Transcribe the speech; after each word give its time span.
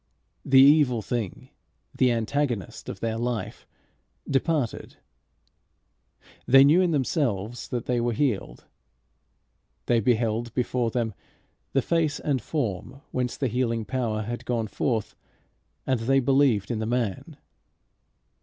The 0.43 0.59
evil 0.59 1.03
thing, 1.03 1.49
the 1.95 2.11
antagonist 2.11 2.89
of 2.89 3.01
their 3.01 3.19
life, 3.19 3.67
departed; 4.27 4.97
they 6.47 6.63
knew 6.63 6.81
in 6.81 6.89
themselves 6.89 7.67
that 7.67 7.85
they 7.85 8.01
were 8.01 8.11
healed; 8.13 8.65
they 9.85 9.99
beheld 9.99 10.55
before 10.55 10.89
them 10.89 11.13
the 11.73 11.83
face 11.83 12.19
and 12.19 12.41
form 12.41 13.01
whence 13.11 13.37
the 13.37 13.47
healing 13.47 13.85
power 13.85 14.23
had 14.23 14.43
gone 14.45 14.65
forth, 14.65 15.15
and 15.85 15.99
they 15.99 16.19
believed 16.19 16.71
in 16.71 16.79
the 16.79 16.87
man. 16.87 17.37